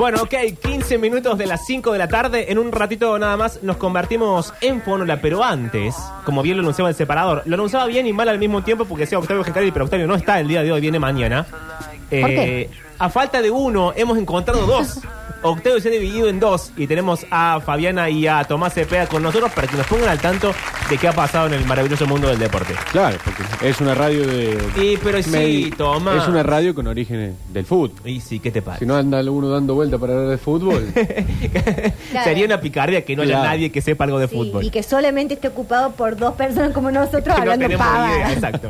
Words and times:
Bueno, 0.00 0.22
ok, 0.22 0.34
15 0.62 0.96
minutos 0.96 1.36
de 1.36 1.44
las 1.44 1.66
5 1.66 1.92
de 1.92 1.98
la 1.98 2.08
tarde. 2.08 2.50
En 2.50 2.58
un 2.58 2.72
ratito 2.72 3.18
nada 3.18 3.36
más 3.36 3.62
nos 3.62 3.76
convertimos 3.76 4.54
en 4.62 4.80
Fonola, 4.80 5.20
pero 5.20 5.44
antes, 5.44 5.94
como 6.24 6.40
bien 6.40 6.56
lo 6.56 6.62
anunciaba 6.62 6.88
el 6.88 6.96
separador, 6.96 7.42
lo 7.44 7.54
anunciaba 7.56 7.84
bien 7.84 8.06
y 8.06 8.14
mal 8.14 8.26
al 8.30 8.38
mismo 8.38 8.64
tiempo 8.64 8.86
porque 8.86 9.02
decía 9.02 9.18
Octavio 9.18 9.44
Gencarelli, 9.44 9.72
pero 9.72 9.84
Octavio 9.84 10.06
no 10.06 10.14
está 10.14 10.40
el 10.40 10.48
día 10.48 10.62
de 10.62 10.72
hoy, 10.72 10.80
viene 10.80 10.98
mañana. 10.98 11.46
Eh, 12.10 12.70
a 12.98 13.10
falta 13.10 13.42
de 13.42 13.50
uno, 13.50 13.92
hemos 13.94 14.16
encontrado 14.16 14.64
dos. 14.64 15.00
Octavio 15.42 15.80
se 15.80 15.88
ha 15.88 15.92
dividido 15.92 16.28
en 16.28 16.38
dos 16.38 16.70
y 16.76 16.86
tenemos 16.86 17.26
a 17.30 17.60
Fabiana 17.64 18.10
y 18.10 18.26
a 18.26 18.44
Tomás 18.44 18.74
Cepeda 18.74 19.06
con 19.06 19.22
nosotros 19.22 19.50
para 19.52 19.66
que 19.66 19.76
nos 19.76 19.86
pongan 19.86 20.08
al 20.10 20.18
tanto 20.20 20.52
de 20.90 20.98
qué 20.98 21.08
ha 21.08 21.12
pasado 21.12 21.46
en 21.46 21.54
el 21.54 21.64
maravilloso 21.64 22.06
mundo 22.06 22.28
del 22.28 22.38
deporte. 22.38 22.74
Claro, 22.92 23.16
porque 23.24 23.42
es 23.68 23.80
una 23.80 23.94
radio 23.94 24.26
de. 24.26 24.58
Y 24.76 24.96
pero 24.98 25.22
sí, 25.22 25.30
Medi- 25.30 25.76
Tomás. 25.76 26.22
Es 26.24 26.28
una 26.28 26.42
radio 26.42 26.74
con 26.74 26.86
orígenes 26.88 27.34
del 27.52 27.64
fútbol. 27.64 27.92
Y 28.04 28.20
sí, 28.20 28.38
¿qué 28.40 28.50
te 28.50 28.60
pasa? 28.60 28.80
Si 28.80 28.86
no 28.86 28.96
anda 28.96 29.20
uno 29.30 29.48
dando 29.48 29.74
vuelta 29.74 29.96
para 29.98 30.12
hablar 30.14 30.28
de 30.28 30.38
fútbol. 30.38 30.86
Claro. 32.10 32.24
Sería 32.28 32.44
una 32.44 32.60
picardía 32.60 33.04
que 33.04 33.14
no 33.14 33.22
haya 33.22 33.34
Claro. 33.34 33.48
nadie 33.50 33.70
que 33.70 33.80
sepa 33.80 34.04
algo 34.04 34.18
de 34.18 34.26
Sí, 34.26 34.34
fútbol. 34.34 34.64
y 34.64 34.70
que 34.70 34.82
solamente 34.82 35.34
esté 35.34 35.46
ocupado 35.48 35.92
por 35.92 36.16
dos 36.16 36.34
personas 36.34 36.72
como 36.72 36.90
nosotros 36.90 37.22
Que 37.24 37.30
no 37.30 37.36
hablando 37.52 37.66
tenemos 37.66 37.86
pavadas. 37.86 38.16
idea, 38.16 38.32
exacto. 38.32 38.68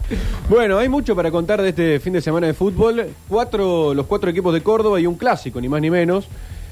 bueno, 0.50 0.78
hay 0.78 0.88
mucho 0.90 1.16
para 1.16 1.30
contar 1.30 1.62
de 1.62 1.70
este 1.70 2.00
fin 2.00 2.12
de 2.12 2.20
semana 2.20 2.46
de 2.48 2.54
fútbol. 2.54 3.06
Cuatro, 3.28 3.94
los 3.94 4.06
cuatro 4.06 4.28
equipos 4.30 4.52
de 4.52 4.62
Córdoba 4.62 5.00
y 5.00 5.06
un 5.06 5.14
clásico, 5.14 5.60
ni 5.60 5.68
más 5.68 5.80
ni 5.80 5.90
menos, 5.90 6.11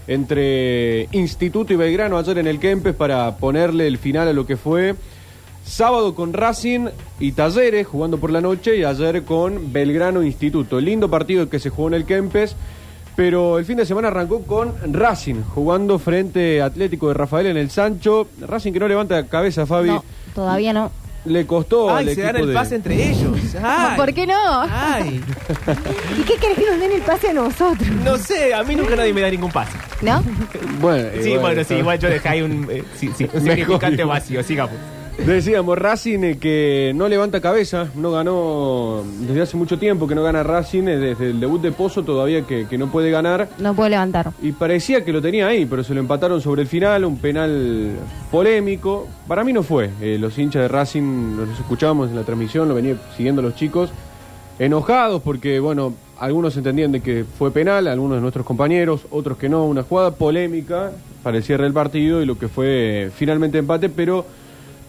entre 0.07 1.09
Instituto 1.13 1.73
y 1.73 1.77
Belgrano 1.77 2.19
ayer 2.19 2.39
en 2.39 2.47
el 2.47 2.59
Kempes 2.59 2.95
para 2.95 3.37
ponerle 3.37 3.87
el 3.87 3.99
final 3.99 4.29
a 4.29 4.33
lo 4.33 4.47
que 4.47 4.57
fue 4.57 4.95
sábado 5.65 6.15
con 6.15 6.33
Racing 6.33 6.89
y 7.21 7.33
Talleres 7.33 7.87
jugando 7.87 8.19
por 8.19 8.31
la 8.31 8.41
noche 8.41 8.77
y 8.77 8.85
ayer 8.85 9.23
con 9.25 9.73
Belgrano 9.73 10.23
Instituto. 10.23 10.81
Lindo 10.81 11.09
partido 11.09 11.49
que 11.49 11.59
se 11.59 11.71
jugó 11.71 11.89
en 11.89 11.95
el 11.95 12.05
Kempes. 12.05 12.57
Pero 13.17 13.59
el 13.59 13.67
fin 13.67 13.77
de 13.77 13.85
semana 13.85 14.09
arrancó 14.09 14.43
con 14.43 14.73
Racing, 14.95 15.43
jugando 15.43 15.99
frente 15.99 16.63
Atlético 16.63 17.09
de 17.09 17.15
Rafael 17.15 17.47
en 17.49 17.57
el 17.57 17.69
Sancho. 17.69 18.29
Racing 18.41 18.73
que 18.73 18.81
no 18.81 18.89
levanta 18.89 19.27
cabeza, 19.27 19.67
Fabi. 19.67 19.91
Todavía 20.35 20.73
no. 20.73 20.91
Le 21.27 21.47
costó 21.47 21.91
al 21.91 22.09
Ay, 22.09 22.15
se 22.15 22.23
dan 22.23 22.37
el 22.37 22.47
de- 22.49 22.55
pase 22.55 22.77
entre 22.77 23.11
ellos. 23.11 23.37
Ay. 23.63 23.97
¿Por 23.97 24.15
qué 24.15 24.27
no? 24.27 24.63
Ay, 24.71 25.21
¿Y 26.19 26.23
qué 26.23 26.37
querés 26.37 26.59
que 26.59 26.67
nos 26.71 26.81
den 26.81 26.93
el 26.93 27.03
pase 27.03 27.29
a 27.29 27.33
nosotros? 27.35 27.89
no 28.05 28.17
sé, 28.17 28.55
a 28.55 28.63
mí 28.63 28.75
nunca 28.75 28.97
nadie 28.97 29.13
me 29.13 29.21
da 29.21 29.31
ningún 29.31 29.51
pase. 29.53 29.77
¿No? 30.01 30.23
Bueno, 30.81 31.09
Sí, 31.23 31.29
igual, 31.31 31.41
bueno, 31.41 31.65
sí, 31.65 31.75
igual 31.75 31.99
yo 31.99 32.09
dejé 32.09 32.29
ahí 32.29 32.41
un, 32.43 32.67
eh, 32.71 32.83
sí, 32.97 33.11
sí, 33.17 33.29
un 33.33 33.41
significante 33.45 34.03
vacío, 34.05 34.43
sigamos. 34.43 34.77
Decíamos, 35.19 35.79
Racing 35.79 36.21
eh, 36.23 36.39
que 36.39 36.93
no 36.95 37.09
levanta 37.09 37.41
cabeza, 37.41 37.89
no 37.95 38.11
ganó 38.11 39.05
desde 39.21 39.43
hace 39.43 39.57
mucho 39.57 39.79
tiempo 39.79 40.09
que 40.09 40.15
no 40.15 40.23
gana 40.23 40.43
Racing, 40.43 40.85
eh, 40.85 40.97
desde 40.97 41.31
el 41.31 41.41
debut 41.41 41.61
de 41.61 41.73
Pozo 41.73 42.03
todavía 42.03 42.43
que, 42.43 42.67
que 42.67 42.79
no 42.79 42.91
puede 42.91 43.11
ganar. 43.11 43.49
No 43.59 43.75
puedo 43.75 43.89
levantar. 43.89 44.33
Y 44.41 44.53
parecía 44.53 45.05
que 45.05 45.13
lo 45.13 45.21
tenía 45.21 45.47
ahí, 45.47 45.67
pero 45.67 45.85
se 45.85 45.95
lo 45.95 46.01
empataron 46.01 46.41
sobre 46.41 46.63
el 46.63 46.69
final, 46.69 47.05
un 47.05 47.19
penal 47.19 47.97
polémico. 48.31 49.09
Para 49.29 49.45
mí 49.45 49.53
no 49.53 49.63
fue. 49.63 49.91
Eh, 50.01 50.17
los 50.19 50.39
hinchas 50.39 50.63
de 50.63 50.69
Racing, 50.69 51.37
los 51.37 51.49
escuchábamos 51.59 52.11
en 52.11 52.17
la 52.17 52.25
transmisión, 52.25 52.69
lo 52.69 52.75
venían 52.75 52.99
siguiendo 53.17 53.43
los 53.43 53.55
chicos, 53.55 53.91
enojados 54.59 55.23
porque, 55.23 55.61
bueno, 55.61 55.95
algunos 56.19 56.57
entendían 56.57 56.93
de 56.93 57.01
que 57.01 57.25
fue 57.25 57.51
penal, 57.51 57.89
algunos 57.89 58.19
de 58.19 58.21
nuestros 58.21 58.45
compañeros, 58.45 59.07
otros 59.11 59.39
que 59.39 59.49
no, 59.49 59.65
una 59.65 59.83
jugada 59.83 60.13
polémica 60.13 60.93
para 61.23 61.39
el 61.39 61.43
cierre 61.43 61.65
del 61.65 61.73
partido 61.73 62.23
y 62.23 62.27
lo 62.27 62.39
que 62.39 62.49
fue 62.49 62.67
eh, 63.07 63.11
finalmente 63.11 63.59
empate, 63.59 63.89
pero 63.89 64.27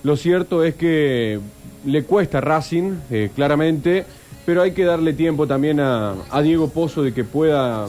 lo 0.03 0.17
cierto 0.17 0.63
es 0.63 0.75
que 0.75 1.39
le 1.85 2.03
cuesta 2.03 2.41
Racing, 2.41 2.93
eh, 3.09 3.29
claramente, 3.35 4.05
pero 4.45 4.61
hay 4.61 4.71
que 4.71 4.83
darle 4.83 5.13
tiempo 5.13 5.47
también 5.47 5.79
a, 5.79 6.15
a 6.29 6.41
Diego 6.41 6.69
Pozo 6.69 7.03
de 7.03 7.13
que 7.13 7.23
pueda 7.23 7.87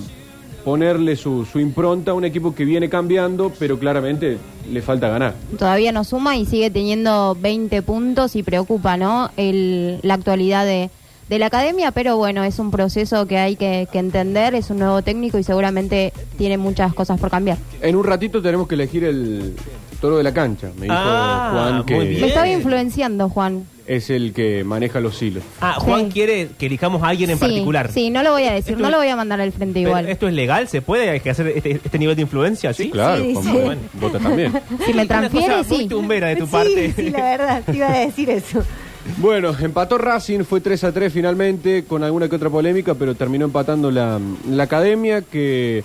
ponerle 0.64 1.16
su, 1.16 1.44
su 1.44 1.58
impronta 1.58 2.12
a 2.12 2.14
un 2.14 2.24
equipo 2.24 2.54
que 2.54 2.64
viene 2.64 2.88
cambiando, 2.88 3.52
pero 3.58 3.78
claramente 3.78 4.38
le 4.70 4.82
falta 4.82 5.08
ganar. 5.08 5.34
Todavía 5.58 5.92
no 5.92 6.04
suma 6.04 6.36
y 6.36 6.46
sigue 6.46 6.70
teniendo 6.70 7.36
20 7.40 7.82
puntos 7.82 8.36
y 8.36 8.42
preocupa, 8.42 8.96
¿no? 8.96 9.30
El, 9.36 9.98
la 10.02 10.14
actualidad 10.14 10.64
de, 10.64 10.90
de 11.28 11.38
la 11.38 11.46
academia, 11.46 11.90
pero 11.90 12.16
bueno, 12.16 12.44
es 12.44 12.58
un 12.58 12.70
proceso 12.70 13.26
que 13.26 13.38
hay 13.38 13.56
que, 13.56 13.88
que 13.90 13.98
entender, 13.98 14.54
es 14.54 14.70
un 14.70 14.78
nuevo 14.78 15.02
técnico 15.02 15.38
y 15.38 15.42
seguramente 15.42 16.12
tiene 16.38 16.58
muchas 16.58 16.94
cosas 16.94 17.18
por 17.18 17.30
cambiar. 17.30 17.58
En 17.80 17.96
un 17.96 18.04
ratito 18.04 18.40
tenemos 18.40 18.68
que 18.68 18.74
elegir 18.76 19.02
el 19.04 19.56
toro 20.02 20.18
de 20.18 20.22
la 20.22 20.34
cancha, 20.34 20.68
me 20.76 20.82
dijo 20.82 20.94
Ah, 20.94 21.50
Juan, 21.54 21.84
que 21.86 21.94
muy 21.94 22.06
bien. 22.08 22.20
Me 22.20 22.26
estaba 22.26 22.48
influenciando, 22.48 23.28
Juan. 23.30 23.64
es 23.86 24.10
el 24.10 24.32
que 24.34 24.62
maneja 24.64 25.00
los 25.00 25.20
hilos. 25.22 25.42
Ah, 25.60 25.74
Juan 25.78 26.06
Sí. 26.06 26.12
quiere 26.12 26.48
que 26.58 26.66
elijamos 26.66 27.02
a 27.02 27.08
alguien 27.08 27.30
en 27.30 27.36
sí, 27.38 27.40
particular. 27.44 27.90
Sí, 27.90 28.10
no 28.10 28.22
lo 28.22 28.32
voy 28.32 28.42
a 28.44 28.52
decir, 28.52 28.72
Esto 28.72 28.80
no 28.82 28.88
es- 28.88 28.92
lo 28.92 28.98
voy 28.98 29.08
a 29.08 29.16
mandar 29.16 29.40
al 29.40 29.52
frente 29.52 29.74
Pero, 29.80 29.88
igual. 29.90 30.08
¿Esto 30.08 30.28
es 30.28 30.34
legal? 30.34 30.68
¿Se 30.68 30.82
puede 30.82 31.08
hacer 31.30 31.46
este, 31.48 31.70
este 31.72 31.98
nivel 31.98 32.16
de 32.16 32.22
influencia? 32.22 32.72
Sí, 32.74 32.90
Claro, 32.90 33.22
Sí, 33.22 33.32
Juan 33.32 33.44
sí. 33.44 33.52
Manuel, 33.52 33.78
vota 33.94 34.18
también. 34.18 34.52
Si 34.86 34.92
me 34.92 35.02
Una 35.02 35.06
transfiere, 35.06 35.46
cosa 35.56 35.68
muy 35.68 35.78
sí. 35.78 35.86
tumbera 35.88 36.26
de 36.28 36.36
tu 36.36 36.46
Sí, 36.46 36.52
parte. 36.52 36.92
Sí, 36.96 37.10
la 37.10 37.22
verdad, 37.24 37.62
te 37.64 37.76
iba 37.76 37.88
a 37.92 37.98
decir 38.00 38.28
eso. 38.30 38.62
Bueno, 39.18 39.52
empató 39.60 39.98
Racing, 39.98 40.40
fue 40.44 40.60
3 40.60 40.84
a 40.84 40.92
3 40.92 41.12
finalmente, 41.12 41.84
con 41.84 42.04
alguna 42.04 42.28
que 42.28 42.36
otra 42.36 42.50
polémica, 42.50 42.94
pero 42.94 43.14
terminó 43.16 43.44
empatando 43.46 43.90
la, 43.90 44.20
la 44.48 44.62
academia 44.62 45.22
que 45.22 45.82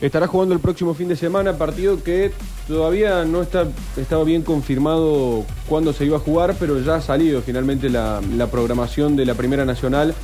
estará 0.00 0.26
jugando 0.26 0.54
el 0.54 0.60
próximo 0.60 0.94
fin 0.94 1.08
de 1.08 1.16
semana, 1.16 1.54
partido 1.54 2.02
que 2.02 2.32
todavía 2.66 3.24
no 3.24 3.42
está 3.42 3.66
estaba 3.96 4.24
bien 4.24 4.42
confirmado 4.42 5.44
cuándo 5.68 5.92
se 5.92 6.06
iba 6.06 6.16
a 6.16 6.20
jugar, 6.20 6.56
pero 6.58 6.80
ya 6.80 6.96
ha 6.96 7.00
salido 7.00 7.42
finalmente 7.42 7.90
la, 7.90 8.20
la 8.36 8.46
programación 8.46 9.16
de 9.16 9.26
la 9.26 9.34
Primera 9.34 9.64
Nacional 9.64 10.14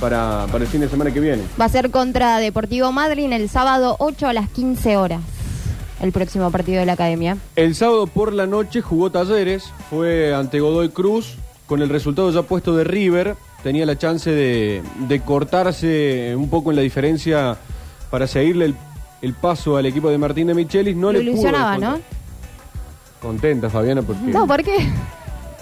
para, 0.00 0.46
para 0.50 0.64
el 0.64 0.70
fin 0.70 0.80
de 0.80 0.88
semana 0.88 1.12
que 1.12 1.20
viene. 1.20 1.42
Va 1.60 1.64
a 1.64 1.68
ser 1.68 1.90
contra 1.90 2.38
Deportivo 2.38 2.92
Madryn 2.92 3.32
el 3.32 3.48
sábado 3.48 3.96
8 3.98 4.28
a 4.28 4.32
las 4.32 4.48
15 4.50 4.96
horas. 4.96 5.22
El 6.00 6.12
próximo 6.12 6.50
partido 6.50 6.80
de 6.80 6.86
la 6.86 6.94
academia. 6.94 7.38
El 7.56 7.74
sábado 7.74 8.06
por 8.06 8.32
la 8.32 8.46
noche 8.46 8.82
jugó 8.82 9.10
Talleres, 9.10 9.72
fue 9.88 10.34
ante 10.34 10.60
Godoy 10.60 10.90
Cruz, 10.90 11.36
con 11.66 11.80
el 11.80 11.88
resultado 11.88 12.30
ya 12.30 12.42
puesto 12.42 12.76
de 12.76 12.84
River, 12.84 13.36
tenía 13.62 13.86
la 13.86 13.96
chance 13.96 14.30
de, 14.30 14.82
de 15.08 15.20
cortarse 15.20 16.34
un 16.36 16.50
poco 16.50 16.70
en 16.70 16.76
la 16.76 16.82
diferencia 16.82 17.56
para 18.10 18.26
seguirle 18.26 18.66
el, 18.66 18.74
el 19.24 19.34
paso 19.34 19.76
al 19.76 19.86
equipo 19.86 20.10
de 20.10 20.18
Martín 20.18 20.46
de 20.48 20.54
Michelis. 20.54 20.94
No 20.96 21.06
Lo 21.12 21.12
le 21.12 21.20
pudo 21.20 21.30
ilusionaba, 21.32 21.78
¿no? 21.78 21.98
Contenta 23.20 23.70
Fabiana 23.70 24.02
porque, 24.02 24.22
No, 24.26 24.46
¿por 24.46 24.62
qué? 24.62 24.86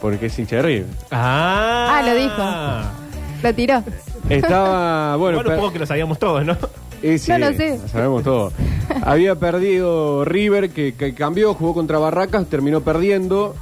porque 0.01 0.27
es 0.27 0.39
hincha 0.39 0.57
de 0.57 0.63
River. 0.63 0.87
Ah, 1.13 1.99
Ah, 1.99 2.03
lo 2.03 2.15
dijo. 2.15 3.43
Lo 3.43 3.55
tiró. 3.55 3.83
Estaba, 4.29 5.17
bueno, 5.17 5.39
Bueno, 5.39 5.51
per- 5.51 5.59
poco 5.61 5.73
que 5.73 5.79
lo 5.79 5.87
sabíamos 5.87 6.19
todos, 6.19 6.45
¿no? 6.45 6.57
Eh, 7.03 7.19
sí, 7.19 7.31
No 7.33 7.39
lo 7.39 7.53
sé. 7.53 7.79
sabemos 7.89 8.23
todo. 8.25 8.53
Había 9.03 9.35
perdido 9.37 10.25
River, 10.25 10.71
que, 10.71 10.95
que 10.95 11.15
cambió, 11.15 11.55
jugó 11.55 11.75
contra 11.75 11.99
Barracas, 11.99 12.47
terminó 12.47 12.81
perdiendo. 12.81 13.55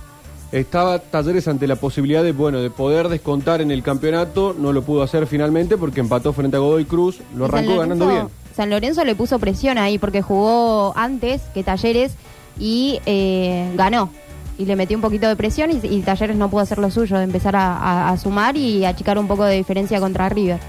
Estaba 0.53 0.99
Talleres 0.99 1.47
ante 1.49 1.67
la 1.67 1.77
posibilidad 1.77 2.23
de, 2.25 2.33
bueno, 2.33 2.59
de 2.61 2.71
poder 2.71 3.09
descontar 3.09 3.61
en 3.61 3.71
el 3.71 3.83
campeonato. 3.83 4.55
No 4.59 4.73
lo 4.73 4.83
pudo 4.83 5.03
hacer 5.03 5.27
finalmente 5.27 5.77
porque 5.77 6.01
empató 6.01 6.33
frente 6.33 6.57
a 6.57 6.61
Godoy 6.61 6.85
Cruz. 6.87 7.21
Lo 7.37 7.47
Y 7.47 7.51
San 7.51 7.59
arrancó 7.59 7.79
ganando 7.81 8.07
Lorenzo- 8.07 8.11
bien. 8.29 8.40
San 8.55 8.71
Lorenzo 8.71 9.05
le 9.05 9.15
puso 9.15 9.39
presión 9.39 9.79
ahí 9.79 9.99
porque 9.99 10.23
jugó 10.23 10.93
antes 10.97 11.43
que 11.55 11.63
Talleres 11.63 12.15
y 12.59 13.01
eh, 13.07 13.73
ganó. 13.77 14.11
Y 14.59 14.67
le 14.67 14.77
metió 14.77 14.97
un 14.97 15.01
poquito 15.01 15.27
de 15.27 15.37
presión 15.37 15.71
y, 15.71 16.01
Talleres 16.03 16.37
no 16.37 16.51
pudo 16.51 16.61
hacer 16.61 16.79
lo 16.79 16.91
suyo, 16.91 17.17
de 17.17 17.25
empezar 17.25 17.55
a 17.57 18.15
sumar 18.23 18.57
y 18.57 18.85
achicar 18.85 19.19
un 19.19 19.27
poco 19.27 19.45
de 19.45 19.57
diferencia 19.57 20.01
contra 20.01 20.29
River. 20.29 20.61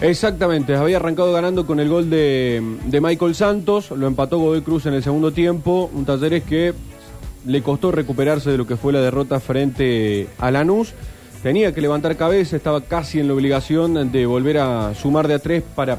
Exactamente, 0.00 0.76
había 0.76 0.98
arrancado 0.98 1.32
ganando 1.32 1.66
con 1.66 1.80
el 1.80 1.88
gol 1.88 2.08
de, 2.08 2.62
de 2.86 3.00
Michael 3.00 3.34
Santos, 3.34 3.90
lo 3.90 4.06
empató 4.06 4.38
Godoy 4.38 4.62
Cruz 4.62 4.86
en 4.86 4.94
el 4.94 5.02
segundo 5.02 5.32
tiempo, 5.32 5.90
un 5.92 6.04
Talleres 6.04 6.44
que 6.44 6.72
le 7.44 7.62
costó 7.62 7.90
recuperarse 7.90 8.50
de 8.50 8.58
lo 8.58 8.66
que 8.66 8.76
fue 8.76 8.92
la 8.92 9.00
derrota 9.00 9.40
frente 9.40 10.28
a 10.38 10.52
Lanús, 10.52 10.94
tenía 11.42 11.72
que 11.72 11.80
levantar 11.80 12.16
cabeza, 12.16 12.54
estaba 12.54 12.82
casi 12.82 13.18
en 13.18 13.26
la 13.26 13.34
obligación 13.34 14.12
de 14.12 14.26
volver 14.26 14.58
a 14.58 14.94
sumar 14.94 15.26
de 15.26 15.34
a 15.34 15.40
tres 15.40 15.64
para 15.74 15.98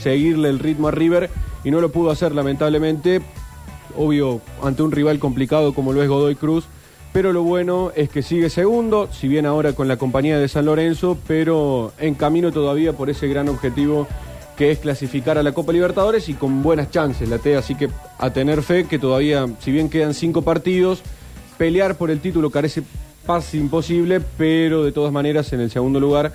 seguirle 0.00 0.48
el 0.48 0.58
ritmo 0.58 0.88
a 0.88 0.90
River 0.90 1.30
y 1.64 1.70
no 1.70 1.80
lo 1.80 1.90
pudo 1.90 2.10
hacer 2.10 2.34
lamentablemente, 2.34 3.20
obvio 3.96 4.40
ante 4.62 4.82
un 4.82 4.92
rival 4.92 5.18
complicado 5.18 5.74
como 5.74 5.92
lo 5.92 6.02
es 6.02 6.08
Godoy 6.08 6.34
Cruz, 6.34 6.66
pero 7.12 7.32
lo 7.32 7.42
bueno 7.42 7.90
es 7.96 8.08
que 8.08 8.22
sigue 8.22 8.50
segundo, 8.50 9.08
si 9.12 9.28
bien 9.28 9.46
ahora 9.46 9.72
con 9.72 9.88
la 9.88 9.96
compañía 9.96 10.38
de 10.38 10.48
San 10.48 10.66
Lorenzo, 10.66 11.18
pero 11.26 11.92
en 11.98 12.14
camino 12.14 12.52
todavía 12.52 12.92
por 12.92 13.10
ese 13.10 13.28
gran 13.28 13.48
objetivo 13.48 14.06
que 14.56 14.72
es 14.72 14.78
clasificar 14.78 15.38
a 15.38 15.42
la 15.42 15.52
Copa 15.52 15.72
Libertadores 15.72 16.28
y 16.28 16.34
con 16.34 16.62
buenas 16.62 16.90
chances 16.90 17.28
la 17.28 17.38
T, 17.38 17.56
así 17.56 17.76
que 17.76 17.88
a 18.18 18.30
tener 18.32 18.62
fe 18.62 18.84
que 18.84 18.98
todavía, 18.98 19.46
si 19.60 19.70
bien 19.70 19.88
quedan 19.88 20.14
cinco 20.14 20.42
partidos, 20.42 21.02
pelear 21.56 21.96
por 21.96 22.10
el 22.10 22.20
título 22.20 22.50
carece 22.50 22.82
casi 23.26 23.58
imposible, 23.58 24.20
pero 24.36 24.84
de 24.84 24.92
todas 24.92 25.12
maneras 25.12 25.52
en 25.52 25.60
el 25.60 25.70
segundo 25.70 26.00
lugar 26.00 26.32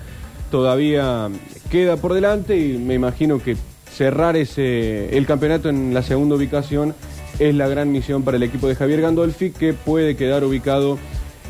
todavía 0.50 1.28
queda 1.70 1.96
por 1.96 2.14
delante 2.14 2.56
y 2.56 2.78
me 2.78 2.94
imagino 2.94 3.42
que 3.42 3.56
cerrar 3.90 4.36
ese 4.36 5.16
el 5.16 5.26
campeonato 5.26 5.68
en 5.68 5.94
la 5.94 6.02
segunda 6.02 6.34
ubicación 6.36 6.94
es 7.38 7.54
la 7.54 7.68
gran 7.68 7.90
misión 7.90 8.22
para 8.22 8.36
el 8.36 8.42
equipo 8.42 8.68
de 8.68 8.74
Javier 8.74 9.00
Gandolfi 9.00 9.50
que 9.50 9.72
puede 9.72 10.16
quedar 10.16 10.44
ubicado 10.44 10.98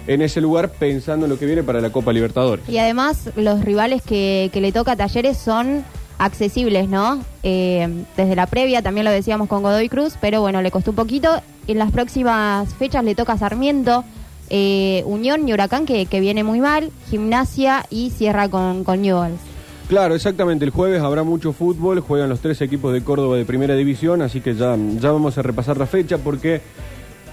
en 0.07 0.23
ese 0.23 0.41
lugar 0.41 0.71
pensando 0.71 1.27
en 1.27 1.31
lo 1.31 1.39
que 1.39 1.47
viene 1.47 1.63
para 1.63 1.81
la 1.81 1.91
Copa 1.91 2.13
Libertadores. 2.13 2.69
Y 2.69 2.79
además 2.79 3.31
los 3.37 3.65
rivales 3.65 4.03
que, 4.03 4.51
le 4.53 4.73
toca 4.73 4.93
a 4.93 4.97
Talleres 4.97 5.39
son 5.39 5.85
accesibles, 6.19 6.89
¿no? 6.89 7.23
Eh, 7.43 8.05
desde 8.17 8.37
la 8.37 8.47
previa 8.47 8.83
también 8.83 9.05
lo 9.05 9.11
decíamos 9.11 9.49
con 9.49 9.63
Godoy 9.63 9.89
Cruz, 9.89 10.15
pero 10.21 10.41
bueno, 10.41 10.63
le 10.63 10.71
costó 10.71 10.91
un 10.91 10.97
poquito. 10.97 11.43
En 11.67 11.79
las 11.79 11.91
próximas 11.91 12.73
fechas 12.75 13.05
le 13.05 13.15
toca 13.15 13.33
a 13.33 13.39
Sarmiento, 13.39 14.05
eh, 14.51 15.03
Unión 15.07 15.49
y 15.49 15.53
Huracán, 15.53 15.87
que, 15.87 16.07
que 16.07 16.21
viene 16.21 16.45
muy 16.45 16.61
mal, 16.61 16.91
Gimnasia 17.11 17.87
y 17.91 18.11
cierra 18.11 18.49
con, 18.49 18.85
con 18.85 19.03
Newells. 19.03 19.41
Claro, 19.89 20.15
exactamente. 20.15 20.65
El 20.65 20.71
jueves 20.71 21.03
habrá 21.03 21.25
mucho 21.25 21.53
fútbol, 21.53 22.01
juegan 22.01 22.29
los 22.29 22.41
tres 22.41 22.61
equipos 22.63 22.93
de 22.93 23.03
Córdoba 23.03 23.37
de 23.37 23.45
Primera 23.45 23.75
División, 23.75 24.23
así 24.23 24.41
que 24.41 24.55
ya, 24.55 24.77
ya 24.99 25.13
vamos 25.13 25.37
a 25.37 25.43
repasar 25.43 25.77
la 25.77 25.87
fecha 25.87 26.19
porque 26.19 26.63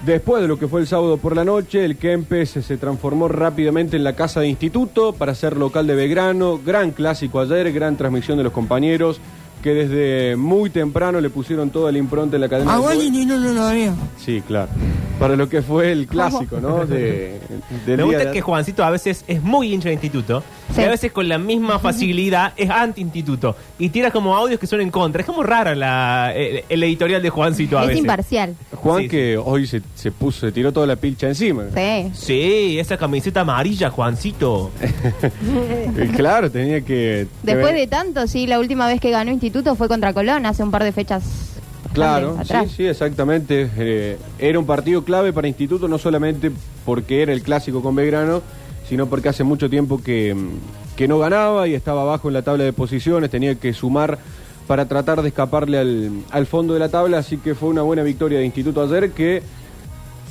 después 0.05 0.41
de 0.41 0.49
lo 0.49 0.59
que 0.59 0.67
fue 0.67 0.81
el 0.81 0.87
sábado 0.87 1.17
por 1.17 1.35
la 1.35 1.45
noche, 1.45 1.85
el 1.85 1.95
Kempes 1.95 2.49
se 2.49 2.77
transformó 2.77 3.29
rápidamente 3.29 3.95
en 3.95 4.03
la 4.03 4.13
casa 4.13 4.41
de 4.41 4.49
instituto 4.49 5.13
para 5.13 5.33
ser 5.33 5.55
local 5.55 5.87
de 5.87 5.95
Belgrano. 5.95 6.59
Gran 6.63 6.91
clásico 6.91 7.39
ayer, 7.39 7.71
gran 7.71 7.95
transmisión 7.95 8.37
de 8.37 8.43
los 8.43 8.53
compañeros 8.53 9.21
que 9.61 9.73
desde 9.73 10.35
muy 10.35 10.69
temprano 10.69 11.21
le 11.21 11.29
pusieron 11.29 11.69
toda 11.69 11.91
la 11.91 11.97
impronta 11.97 12.35
en 12.37 12.41
la 12.41 12.49
cadena. 12.49 12.73
A 12.73 12.77
de 12.77 12.81
Wally 12.81 12.99
fútbol. 13.07 13.11
ni 13.11 13.25
no 13.25 13.37
lo 13.37 13.53
sabía. 13.55 13.93
Sí, 14.17 14.41
claro. 14.47 14.69
Para 15.19 15.35
lo 15.35 15.47
que 15.47 15.61
fue 15.61 15.91
el 15.91 16.07
clásico, 16.07 16.59
¿no? 16.59 16.85
De, 16.87 17.39
del 17.85 17.97
Me 17.97 18.03
día 18.03 18.05
gusta 18.05 18.25
de- 18.25 18.31
que 18.31 18.41
Juancito 18.41 18.83
a 18.83 18.89
veces 18.89 19.23
es 19.27 19.41
muy 19.43 19.71
hincha 19.71 19.89
de 19.89 19.93
instituto 19.93 20.41
Sí. 20.73 20.81
y 20.81 20.85
a 20.85 20.89
veces 20.89 21.11
con 21.11 21.27
la 21.27 21.37
misma 21.37 21.79
facilidad 21.79 22.53
es 22.55 22.69
anti-instituto 22.69 23.55
y 23.77 23.89
tira 23.89 24.09
como 24.09 24.35
audios 24.35 24.59
que 24.59 24.65
son 24.67 24.81
en 24.81 24.89
contra. 24.89 25.19
Es 25.21 25.27
como 25.27 25.43
raro 25.43 25.75
la, 25.75 26.31
el, 26.35 26.63
el 26.69 26.83
editorial 26.83 27.21
de 27.21 27.29
Juancito 27.29 27.77
a 27.77 27.81
es 27.83 27.87
veces. 27.89 28.01
imparcial. 28.01 28.55
Juan 28.73 29.03
Sí, 29.03 29.09
que 29.09 29.37
hoy 29.37 29.67
se, 29.67 29.81
se 29.95 30.11
puso, 30.11 30.39
se 30.47 30.51
tiró 30.53 30.71
toda 30.71 30.87
la 30.87 30.95
pilcha 30.95 31.27
encima. 31.27 31.65
Sí. 31.75 32.09
Sí, 32.13 32.79
esa 32.79 32.97
camiseta 32.97 33.41
amarilla, 33.41 33.89
Juancito. 33.91 34.71
Y 36.01 36.07
claro, 36.15 36.49
tenía 36.49 36.81
que... 36.81 37.27
Después 37.43 37.75
de 37.75 37.85
tanto, 37.87 38.25
sí, 38.27 38.47
la 38.47 38.57
última 38.59 38.87
vez 38.87 38.99
que 39.01 39.11
ganó 39.11 39.29
Instituto 39.31 39.50
fue 39.75 39.87
contra 39.87 40.13
Colón, 40.13 40.45
hace 40.45 40.63
un 40.63 40.71
par 40.71 40.83
de 40.83 40.91
fechas. 40.91 41.23
Claro, 41.93 42.37
sí, 42.45 42.55
sí, 42.75 42.85
exactamente. 42.85 43.69
Eh, 43.77 44.17
era 44.39 44.57
un 44.57 44.65
partido 44.65 45.03
clave 45.03 45.33
para 45.33 45.47
Instituto, 45.47 45.87
no 45.87 45.97
solamente 45.97 46.51
porque 46.85 47.21
era 47.21 47.33
el 47.33 47.41
clásico 47.41 47.81
con 47.81 47.95
Belgrano, 47.95 48.41
sino 48.87 49.07
porque 49.07 49.29
hace 49.29 49.43
mucho 49.43 49.69
tiempo 49.69 50.01
que, 50.01 50.35
que 50.95 51.07
no 51.07 51.19
ganaba 51.19 51.67
y 51.67 51.73
estaba 51.73 52.03
abajo 52.03 52.29
en 52.29 52.35
la 52.35 52.41
tabla 52.43 52.63
de 52.63 52.73
posiciones, 52.73 53.29
tenía 53.29 53.55
que 53.55 53.73
sumar 53.73 54.19
para 54.67 54.87
tratar 54.87 55.21
de 55.21 55.29
escaparle 55.29 55.79
al, 55.79 56.11
al 56.29 56.45
fondo 56.45 56.73
de 56.73 56.79
la 56.79 56.89
tabla, 56.89 57.17
así 57.17 57.37
que 57.37 57.55
fue 57.55 57.69
una 57.69 57.81
buena 57.81 58.03
victoria 58.03 58.39
de 58.39 58.45
Instituto 58.45 58.81
ayer 58.81 59.11
que 59.11 59.43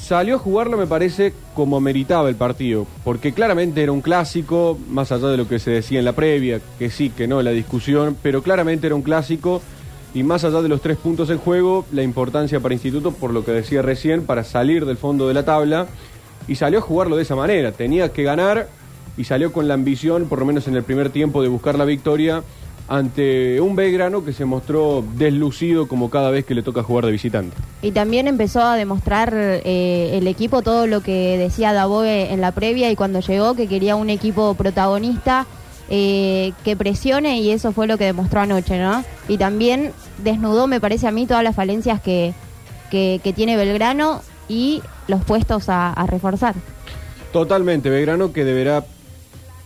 salió 0.00 0.36
a 0.36 0.38
jugarlo, 0.38 0.76
me 0.76 0.86
parece, 0.86 1.34
como 1.54 1.80
meritaba 1.80 2.28
el 2.28 2.34
partido, 2.34 2.86
porque 3.04 3.32
claramente 3.32 3.82
era 3.82 3.92
un 3.92 4.00
clásico, 4.00 4.78
más 4.88 5.12
allá 5.12 5.28
de 5.28 5.36
lo 5.36 5.46
que 5.46 5.58
se 5.58 5.70
decía 5.70 5.98
en 5.98 6.04
la 6.04 6.14
previa, 6.14 6.60
que 6.78 6.90
sí, 6.90 7.10
que 7.10 7.28
no, 7.28 7.42
la 7.42 7.50
discusión, 7.50 8.16
pero 8.22 8.42
claramente 8.42 8.86
era 8.86 8.96
un 8.96 9.02
clásico, 9.02 9.60
y 10.14 10.22
más 10.22 10.42
allá 10.42 10.62
de 10.62 10.68
los 10.68 10.80
tres 10.80 10.96
puntos 10.96 11.30
en 11.30 11.38
juego, 11.38 11.84
la 11.92 12.02
importancia 12.02 12.58
para 12.60 12.74
Instituto, 12.74 13.12
por 13.12 13.32
lo 13.32 13.44
que 13.44 13.52
decía 13.52 13.82
recién, 13.82 14.24
para 14.24 14.42
salir 14.42 14.86
del 14.86 14.96
fondo 14.96 15.28
de 15.28 15.34
la 15.34 15.44
tabla, 15.44 15.86
y 16.48 16.56
salió 16.56 16.78
a 16.78 16.82
jugarlo 16.82 17.16
de 17.16 17.22
esa 17.22 17.36
manera, 17.36 17.72
tenía 17.72 18.12
que 18.12 18.22
ganar, 18.22 18.68
y 19.16 19.24
salió 19.24 19.52
con 19.52 19.68
la 19.68 19.74
ambición, 19.74 20.26
por 20.26 20.38
lo 20.38 20.46
menos 20.46 20.66
en 20.66 20.76
el 20.76 20.82
primer 20.82 21.10
tiempo, 21.10 21.42
de 21.42 21.48
buscar 21.48 21.78
la 21.78 21.84
victoria 21.84 22.42
ante 22.90 23.60
un 23.60 23.76
Belgrano 23.76 24.24
que 24.24 24.32
se 24.32 24.44
mostró 24.44 25.04
deslucido 25.14 25.86
como 25.86 26.10
cada 26.10 26.30
vez 26.30 26.44
que 26.44 26.56
le 26.56 26.62
toca 26.62 26.82
jugar 26.82 27.06
de 27.06 27.12
visitante. 27.12 27.56
Y 27.82 27.92
también 27.92 28.26
empezó 28.26 28.62
a 28.62 28.74
demostrar 28.74 29.32
eh, 29.32 30.10
el 30.14 30.26
equipo 30.26 30.60
todo 30.62 30.88
lo 30.88 31.00
que 31.00 31.38
decía 31.38 31.72
Daboe 31.72 32.32
en 32.32 32.40
la 32.40 32.50
previa 32.50 32.90
y 32.90 32.96
cuando 32.96 33.20
llegó, 33.20 33.54
que 33.54 33.68
quería 33.68 33.94
un 33.94 34.10
equipo 34.10 34.54
protagonista 34.54 35.46
eh, 35.88 36.52
que 36.64 36.74
presione 36.74 37.38
y 37.38 37.52
eso 37.52 37.70
fue 37.70 37.86
lo 37.86 37.96
que 37.96 38.06
demostró 38.06 38.40
anoche, 38.40 38.76
¿no? 38.76 39.04
Y 39.28 39.38
también 39.38 39.92
desnudó, 40.18 40.66
me 40.66 40.80
parece 40.80 41.06
a 41.06 41.12
mí, 41.12 41.26
todas 41.26 41.44
las 41.44 41.54
falencias 41.54 42.00
que, 42.00 42.34
que, 42.90 43.20
que 43.22 43.32
tiene 43.32 43.56
Belgrano 43.56 44.20
y 44.48 44.82
los 45.06 45.24
puestos 45.24 45.68
a, 45.68 45.92
a 45.92 46.06
reforzar. 46.08 46.56
Totalmente, 47.32 47.88
Belgrano 47.88 48.32
que 48.32 48.44
deberá 48.44 48.84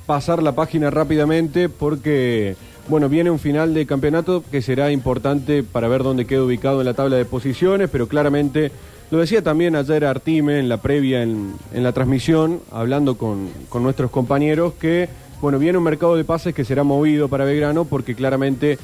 pasar 0.04 0.42
la 0.42 0.52
página 0.52 0.90
rápidamente 0.90 1.70
porque, 1.70 2.56
bueno, 2.88 3.08
viene 3.08 3.30
un 3.30 3.38
final 3.38 3.72
de 3.72 3.86
campeonato 3.86 4.42
que 4.50 4.60
será 4.60 4.90
importante 4.92 5.62
para 5.62 5.88
ver 5.88 6.02
dónde 6.02 6.26
queda 6.26 6.42
ubicado 6.42 6.80
en 6.80 6.86
la 6.86 6.94
tabla 6.94 7.16
de 7.16 7.24
posiciones, 7.24 7.88
pero 7.90 8.08
claramente, 8.08 8.70
lo 9.10 9.18
decía 9.18 9.42
también 9.42 9.74
ayer 9.74 10.04
Artime 10.04 10.58
en 10.58 10.68
la 10.68 10.78
previa, 10.78 11.22
en, 11.22 11.54
la 11.72 11.92
transmisión, 11.92 12.60
hablando 12.70 13.16
con, 13.16 13.48
con 13.68 13.82
nuestros 13.82 14.10
compañeros, 14.10 14.74
que, 14.74 15.08
bueno, 15.40 15.58
viene 15.58 15.78
un 15.78 15.84
mercado 15.84 16.16
de 16.16 16.24
pases 16.24 16.54
que 16.54 16.64
será 16.64 16.84
movido 16.84 17.28
para 17.28 17.44
Belgrano 17.44 17.86
porque 17.86 18.14
claramente 18.14 18.78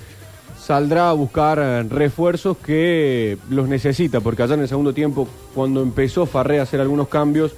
saldrá 0.59 1.11
a 1.11 1.13
buscar 1.13 1.59
eh, 1.61 1.83
refuerzos 1.83 2.57
que 2.57 3.37
los 3.51 3.69
necesita, 3.69 4.21
porque 4.21 4.43
allá 4.43 4.55
en 4.55 4.61
el 4.61 4.69
segundo 4.69 4.95
tiempo, 4.95 5.29
cuando 5.55 5.83
empezó 5.83 6.27
Farré 6.27 6.61
a 6.61 6.63
hacer 6.63 6.81
algunos 6.81 7.09
cambios, 7.09 7.53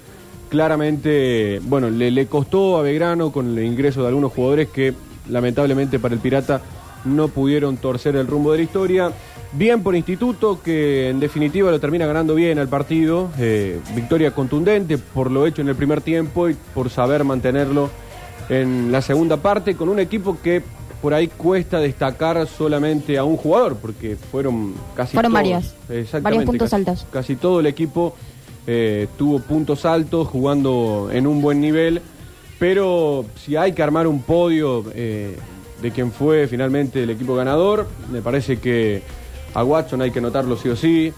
claramente, 0.48 1.60
bueno, 1.64 1.88
le, 1.88 2.10
le 2.10 2.26
costó 2.26 2.78
a 2.78 2.82
Belgrano 2.82 3.30
con 3.30 3.56
el 3.56 3.64
ingreso 3.64 4.02
de 4.02 4.08
algunos 4.08 4.32
jugadores 4.32 4.68
que 4.68 4.92
lamentablemente 5.28 5.98
para 5.98 6.14
el 6.14 6.20
Pirata 6.20 6.60
no 7.04 7.28
pudieron 7.28 7.76
torcer 7.76 8.14
el 8.16 8.26
rumbo 8.26 8.52
de 8.52 8.58
la 8.58 8.64
historia. 8.64 9.12
Bien 9.54 9.82
por 9.82 9.94
Instituto, 9.96 10.62
que 10.62 11.10
en 11.10 11.20
definitiva 11.20 11.70
lo 11.70 11.78
termina 11.80 12.06
ganando 12.06 12.34
bien 12.34 12.58
al 12.58 12.68
partido. 12.68 13.30
eh, 13.38 13.80
victoria 13.94 14.30
contundente 14.32 14.96
por 14.98 15.30
lo 15.30 15.46
hecho 15.46 15.62
en 15.62 15.68
el 15.68 15.74
primer 15.74 16.00
tiempo 16.00 16.48
y 16.48 16.54
por 16.74 16.88
saber 16.90 17.24
mantenerlo 17.24 17.90
en 18.48 18.90
la 18.92 19.02
segunda 19.02 19.36
parte 19.36 19.74
con 19.76 19.88
un 19.88 19.98
equipo 19.98 20.38
que 20.42 20.62
por 21.02 21.12
ahí 21.14 21.26
cuesta 21.28 21.80
destacar 21.80 22.46
solamente 22.46 23.18
a 23.18 23.24
un 23.24 23.36
jugador, 23.36 23.76
porque 23.76 24.14
fueron 24.16 24.72
casi 24.94 25.14
Fueron 25.14 25.32
todos. 25.32 25.74
Exactamente, 25.90 26.22
Varios 26.22 26.44
puntos 26.44 26.70
casi- 26.70 26.76
altos. 26.76 27.06
Casi 27.10 27.36
todo 27.36 27.58
el 27.60 27.66
equipo 27.66 28.14
eh, 28.68 29.08
tuvo 29.18 29.40
puntos 29.40 29.84
altos, 29.84 30.28
jugando 30.28 31.10
en 31.12 31.26
un 31.26 31.42
buen 31.42 31.60
nivel, 31.60 32.00
pero 32.62 33.24
si 33.44 33.56
hay 33.56 33.72
que 33.72 33.82
armar 33.82 34.06
un 34.06 34.22
podio 34.22 34.84
eh, 34.94 35.36
de 35.82 35.90
quien 35.90 36.12
fue 36.12 36.46
finalmente 36.46 37.02
el 37.02 37.10
equipo 37.10 37.34
ganador, 37.34 37.88
me 38.08 38.22
parece 38.22 38.58
que 38.58 39.02
a 39.52 39.64
Watson 39.64 40.00
hay 40.00 40.12
que 40.12 40.20
notarlo 40.20 40.54
sí 40.56 40.68
o 40.68 40.76
sí. 40.76 41.12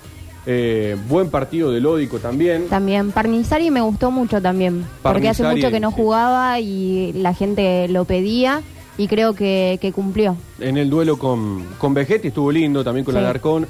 Eh, 0.46 0.96
buen 1.06 1.28
partido 1.28 1.70
de 1.70 1.82
Lódico 1.82 2.18
también. 2.18 2.68
También, 2.68 3.12
Parnizari 3.12 3.70
me 3.70 3.82
gustó 3.82 4.10
mucho 4.10 4.40
también, 4.40 4.86
porque 5.02 5.28
hace 5.28 5.42
mucho 5.42 5.70
que 5.70 5.80
no 5.80 5.90
jugaba 5.90 6.60
y 6.60 7.12
la 7.12 7.34
gente 7.34 7.88
lo 7.88 8.06
pedía 8.06 8.62
y 8.96 9.06
creo 9.06 9.34
que, 9.34 9.78
que 9.82 9.92
cumplió. 9.92 10.38
En 10.60 10.78
el 10.78 10.88
duelo 10.88 11.18
con, 11.18 11.62
con 11.76 11.92
Vegetti 11.92 12.28
estuvo 12.28 12.50
lindo, 12.50 12.82
también 12.82 13.04
con 13.04 13.12
Sí. 13.16 13.18
Alarcón. 13.18 13.66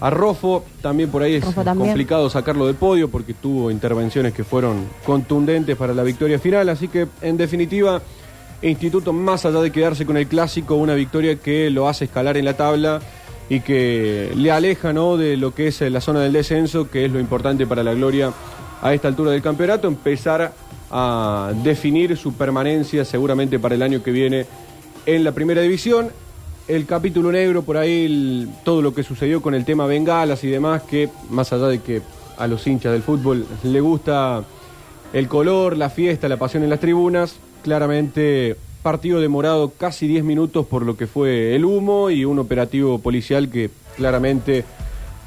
A 0.00 0.10
Rofo 0.10 0.64
también 0.82 1.10
por 1.10 1.22
ahí 1.22 1.36
es 1.36 1.54
también. 1.54 1.78
complicado 1.78 2.28
sacarlo 2.28 2.66
del 2.66 2.76
podio 2.76 3.08
porque 3.08 3.32
tuvo 3.32 3.70
intervenciones 3.70 4.34
que 4.34 4.44
fueron 4.44 4.84
contundentes 5.04 5.76
para 5.76 5.94
la 5.94 6.02
victoria 6.02 6.38
final. 6.38 6.68
Así 6.68 6.88
que, 6.88 7.06
en 7.22 7.36
definitiva, 7.36 8.02
Instituto, 8.62 9.12
más 9.12 9.44
allá 9.44 9.60
de 9.60 9.70
quedarse 9.70 10.06
con 10.06 10.16
el 10.16 10.26
clásico, 10.26 10.76
una 10.76 10.94
victoria 10.94 11.36
que 11.36 11.68
lo 11.70 11.88
hace 11.88 12.06
escalar 12.06 12.36
en 12.36 12.44
la 12.46 12.56
tabla 12.56 13.00
y 13.50 13.60
que 13.60 14.32
le 14.34 14.50
aleja 14.50 14.92
¿no? 14.92 15.16
de 15.16 15.36
lo 15.36 15.54
que 15.54 15.68
es 15.68 15.80
la 15.82 16.00
zona 16.00 16.20
del 16.20 16.32
descenso, 16.32 16.90
que 16.90 17.04
es 17.04 17.12
lo 17.12 17.20
importante 17.20 17.66
para 17.66 17.82
la 17.82 17.92
gloria 17.92 18.32
a 18.82 18.94
esta 18.94 19.08
altura 19.08 19.30
del 19.30 19.42
campeonato, 19.42 19.88
empezar 19.88 20.52
a 20.90 21.52
definir 21.62 22.16
su 22.16 22.32
permanencia 22.32 23.04
seguramente 23.04 23.58
para 23.58 23.74
el 23.74 23.82
año 23.82 24.02
que 24.02 24.10
viene 24.10 24.46
en 25.04 25.22
la 25.22 25.32
primera 25.32 25.60
división. 25.60 26.10
El 26.68 26.84
capítulo 26.84 27.30
negro, 27.30 27.62
por 27.62 27.76
ahí 27.76 28.48
todo 28.64 28.82
lo 28.82 28.92
que 28.92 29.04
sucedió 29.04 29.40
con 29.40 29.54
el 29.54 29.64
tema 29.64 29.86
bengalas 29.86 30.42
y 30.42 30.48
demás, 30.48 30.82
que 30.82 31.08
más 31.30 31.52
allá 31.52 31.68
de 31.68 31.78
que 31.80 32.02
a 32.36 32.48
los 32.48 32.66
hinchas 32.66 32.92
del 32.92 33.02
fútbol 33.02 33.46
le 33.62 33.80
gusta 33.80 34.42
el 35.12 35.28
color, 35.28 35.76
la 35.76 35.90
fiesta, 35.90 36.28
la 36.28 36.38
pasión 36.38 36.64
en 36.64 36.70
las 36.70 36.80
tribunas, 36.80 37.36
claramente 37.62 38.56
partido 38.82 39.20
demorado 39.20 39.72
casi 39.76 40.08
10 40.08 40.24
minutos 40.24 40.66
por 40.66 40.82
lo 40.84 40.96
que 40.96 41.06
fue 41.06 41.54
el 41.54 41.64
humo 41.64 42.10
y 42.10 42.24
un 42.24 42.38
operativo 42.38 42.98
policial 42.98 43.48
que 43.48 43.70
claramente 43.96 44.64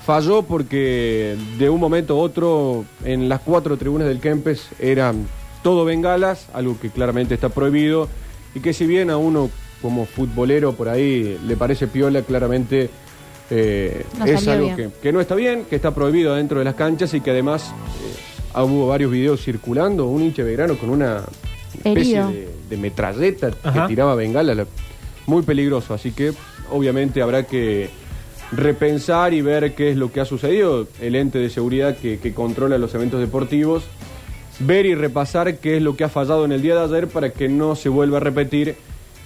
falló 0.05 0.43
porque 0.43 1.37
de 1.57 1.69
un 1.69 1.79
momento 1.79 2.15
a 2.15 2.17
otro 2.17 2.85
en 3.03 3.29
las 3.29 3.41
cuatro 3.41 3.77
tribunas 3.77 4.07
del 4.07 4.19
Kempes 4.19 4.69
eran 4.79 5.25
todo 5.63 5.85
bengalas, 5.85 6.47
algo 6.53 6.77
que 6.79 6.89
claramente 6.89 7.33
está 7.33 7.49
prohibido 7.49 8.09
y 8.55 8.59
que 8.59 8.73
si 8.73 8.85
bien 8.85 9.09
a 9.09 9.17
uno 9.17 9.49
como 9.81 10.05
futbolero 10.05 10.73
por 10.73 10.89
ahí 10.89 11.37
le 11.45 11.55
parece 11.55 11.87
piola, 11.87 12.21
claramente 12.21 12.89
eh, 13.49 14.05
No 14.17 14.25
es 14.25 14.47
algo 14.47 14.75
que, 14.75 14.89
que 15.01 15.11
no 15.11 15.21
está 15.21 15.35
bien, 15.35 15.65
que 15.69 15.75
está 15.75 15.93
prohibido 15.93 16.35
dentro 16.35 16.59
de 16.59 16.65
las 16.65 16.75
canchas 16.75 17.13
y 17.13 17.21
que 17.21 17.31
además 17.31 17.71
eh, 18.55 18.61
hubo 18.61 18.87
varios 18.87 19.11
videos 19.11 19.41
circulando, 19.43 20.05
un 20.07 20.21
hincha 20.23 20.43
de 20.43 20.49
Belgrano 20.49 20.77
con 20.77 20.89
una 20.89 21.23
especie 21.83 22.23
de, 22.25 22.49
de 22.69 22.77
metralleta 22.77 23.51
Ajá. 23.63 23.83
que 23.83 23.87
tiraba 23.89 24.15
bengala, 24.15 24.53
la- 24.53 24.67
muy 25.25 25.43
peligroso, 25.43 25.93
así 25.93 26.11
que 26.11 26.33
obviamente 26.71 27.21
habrá 27.21 27.43
que 27.43 27.89
repensar 28.51 29.33
y 29.33 29.41
ver 29.41 29.75
qué 29.75 29.91
es 29.91 29.97
lo 29.97 30.11
que 30.11 30.19
ha 30.21 30.25
sucedido, 30.25 30.87
el 31.01 31.15
ente 31.15 31.37
de 31.39 31.49
seguridad 31.49 31.95
que, 31.97 32.17
que 32.19 32.33
controla 32.33 32.77
los 32.79 32.93
eventos 32.95 33.19
deportivos, 33.19 33.83
ver 34.59 34.85
y 34.87 34.95
repasar 34.95 35.57
qué 35.59 35.77
es 35.77 35.83
lo 35.83 35.95
que 35.95 36.03
ha 36.03 36.09
fallado 36.09 36.45
en 36.45 36.51
el 36.51 36.61
día 36.61 36.75
de 36.75 36.83
ayer 36.83 37.07
para 37.07 37.29
que 37.31 37.47
no 37.47 37.75
se 37.75 37.89
vuelva 37.89 38.17
a 38.17 38.21
repetir 38.21 38.75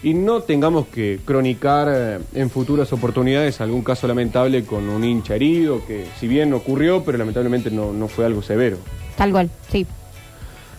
y 0.04 0.14
no 0.14 0.42
tengamos 0.42 0.88
que 0.88 1.20
cronicar 1.24 1.88
eh, 1.92 2.20
en 2.34 2.50
futuras 2.50 2.92
oportunidades 2.94 3.62
algún 3.62 3.82
caso 3.84 4.06
lamentable 4.08 4.66
con 4.66 4.90
un 4.90 5.04
hincha 5.04 5.36
herido, 5.36 5.86
que 5.86 6.06
si 6.20 6.28
bien 6.28 6.54
ocurrió, 6.54 7.04
pero 7.04 7.18
lamentablemente 7.18 7.72
no, 7.72 7.94
no 7.94 8.08
fue 8.08 8.26
algo 8.26 8.42
severo. 8.42 8.78
Tal 9.18 9.32
cual, 9.32 9.50
sí. 9.72 9.86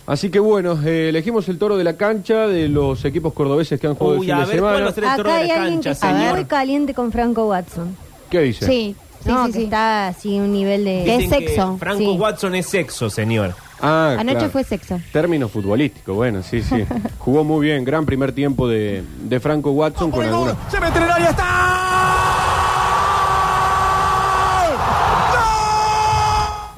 Así 0.07 0.29
que 0.29 0.37
bueno, 0.39 0.79
eh, 0.85 1.09
elegimos 1.09 1.49
el 1.49 1.57
toro 1.57 1.75
de 1.77 1.83
la 1.83 1.97
cancha 1.97 2.45
de 2.47 2.67
los 2.69 3.03
equipos 3.05 3.33
cordobeses 3.33 3.79
que 3.79 3.87
han 3.87 3.95
jugado 3.95 4.19
Uy, 4.19 4.29
el 4.29 4.35
fin 4.35 4.43
a 4.43 4.45
de 4.45 4.51
ver, 4.53 4.59
¿cuál 4.61 4.73
va 4.73 4.77
semana. 4.77 4.89
a 4.89 4.93
ser 4.93 5.03
el 5.05 5.15
toro 5.15 5.29
Acá 5.29 5.37
de 5.37 5.41
hay 5.41 5.47
la 5.47 5.53
alguien 5.55 5.73
cancha, 5.81 5.89
que 5.89 5.93
está 5.93 6.17
señor? 6.19 6.35
muy 6.35 6.45
caliente 6.45 6.93
con 6.93 7.11
Franco 7.11 7.47
Watson. 7.47 7.97
¿Qué 8.29 8.41
dice? 8.41 8.65
Sí, 8.67 8.95
sí, 9.23 9.29
no, 9.29 9.45
sí, 9.47 9.51
que 9.53 9.57
sí. 9.57 9.63
está 9.63 10.07
así 10.09 10.39
un 10.39 10.51
nivel 10.51 10.85
de... 10.85 10.99
Dicen 10.99 11.21
Es 11.21 11.29
que 11.39 11.47
sexo, 11.47 11.77
Franco 11.79 11.99
sí. 12.03 12.17
Watson 12.19 12.53
es 12.55 12.67
sexo, 12.67 13.09
señor. 13.09 13.55
Ah, 13.81 14.15
Anoche 14.19 14.37
claro. 14.37 14.51
fue 14.51 14.63
sexo. 14.63 14.99
Término 15.11 15.47
futbolístico, 15.49 16.13
bueno, 16.13 16.41
sí, 16.43 16.61
sí. 16.61 16.85
Jugó 17.19 17.43
muy 17.43 17.65
bien, 17.65 17.83
gran 17.83 18.05
primer 18.05 18.31
tiempo 18.31 18.67
de, 18.67 19.03
de 19.23 19.39
Franco 19.39 19.71
Watson 19.71 20.11
con 20.11 20.25
alguna... 20.25 20.55
Se 20.69 20.79
mete 20.79 20.97
en 20.97 21.03
el 21.03 21.11
área, 21.11 21.29
está. 21.29 21.64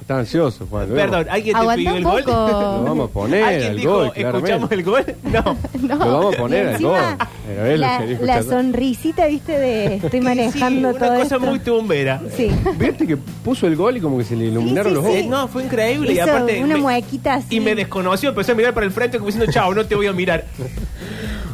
Está 0.08 0.20
ansioso, 0.20 0.66
Juan. 0.70 0.88
luego. 0.88 1.12
Perdón, 1.12 1.28
¿alguien 1.30 1.54
te 1.60 1.76
pidió 1.76 1.92
un 1.92 1.98
el 1.98 2.04
gol? 2.06 2.24
poco. 2.24 2.32
Lo 2.32 2.84
vamos 2.86 3.10
a 3.10 3.14
poner 3.14 3.44
¿Alguien 3.44 3.72
al 3.72 3.76
dijo, 3.78 3.92
gol, 3.92 4.06
escuchamos 4.16 4.42
claramente. 4.42 4.76
el 4.76 4.84
gol? 4.84 5.06
No. 5.24 5.58
No. 5.82 5.96
Lo 6.06 6.14
vamos 6.14 6.36
a 6.36 6.38
poner 6.38 6.64
Y 6.64 6.68
al 6.68 6.72
encima, 6.76 6.90
gol. 7.18 7.28
Pero 7.46 7.66
él 7.66 7.82
lo 7.82 8.26
la, 8.26 8.44
sonrisita, 8.44 9.26
viste, 9.28 9.52
de 9.60 9.96
estoy 10.02 10.22
manejando 10.22 10.94
sí, 10.94 10.98
todo 11.00 11.10
una 11.10 11.20
cosa 11.24 11.36
esto. 11.36 11.40
muy 11.50 11.60
tumbera. 11.60 12.22
Sí. 12.38 12.50
¿Viste 12.80 13.06
que 13.06 13.18
puso 13.18 13.68
el 13.68 13.76
gol 13.76 13.98
y 13.98 14.00
como 14.00 14.18
que 14.18 14.24
se 14.24 14.38
le 14.38 14.46
iluminaron 14.46 14.92
Sí, 14.94 14.96
los 14.96 15.04
ojos? 15.06 15.16
Eh, 15.18 15.28
no, 15.28 15.48
fue 15.50 15.64
increíble. 15.66 16.10
y 16.10 16.14
Hizo 16.14 16.24
aparte. 16.24 16.64
una 16.64 16.76
me- 16.76 16.82
muequita 16.84 17.34
así. 17.34 17.58
Y 17.58 17.60
me 17.60 17.76
desconoció, 17.76 18.30
empezó 18.30 18.54
a 18.54 18.56
mirar 18.56 18.74
para 18.74 18.86
el 18.86 18.94
frente 18.94 19.18
como 19.18 19.28
diciendo, 19.30 19.52
chao, 19.52 19.74
no 19.76 19.86
te 19.86 19.96
voy 19.96 20.08
a 20.08 20.14
mirar. 20.14 20.46